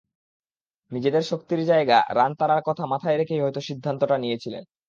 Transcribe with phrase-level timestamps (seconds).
[0.91, 4.63] নিজেদের শক্তির জায়গা রান তাড়ার কথা মাথায় রেখেই হয়তো সিদ্ধান্তটা নিয়েছিলেন।